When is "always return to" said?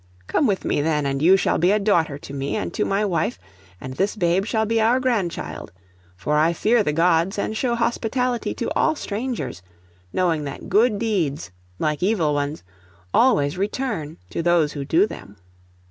13.13-14.41